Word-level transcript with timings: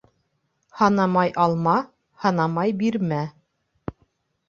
Һанамай 0.79 1.35
алма, 1.45 1.77
һанамай 2.25 2.77
бирмә. 2.83 3.25